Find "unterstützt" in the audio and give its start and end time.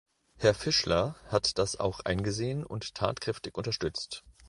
3.55-4.23